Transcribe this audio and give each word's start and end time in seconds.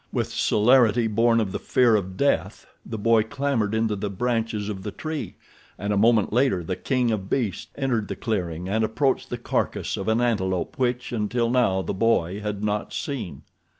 With 0.11 0.31
celerity 0.31 1.05
born 1.05 1.39
of 1.39 1.51
the 1.51 1.59
fear 1.59 1.95
of 1.95 2.17
death 2.17 2.65
the 2.83 2.97
boy 2.97 3.21
clambered 3.21 3.75
into 3.75 3.95
the 3.95 4.09
branches 4.09 4.67
of 4.67 4.81
the 4.81 4.89
tree, 4.89 5.35
and 5.77 5.93
a 5.93 5.95
moment 5.95 6.33
later 6.33 6.63
the 6.63 6.75
king 6.75 7.11
of 7.11 7.29
beasts 7.29 7.69
entered 7.75 8.07
the 8.07 8.15
clearing 8.15 8.67
and 8.67 8.83
approached 8.83 9.29
the 9.29 9.37
carcass 9.37 9.97
of 9.97 10.07
an 10.07 10.19
antelope 10.19 10.79
which, 10.79 11.11
until 11.11 11.51
now, 11.51 11.83
the 11.83 11.93
boy 11.93 12.39
had 12.39 12.63
not 12.63 12.91
seen. 12.93 13.43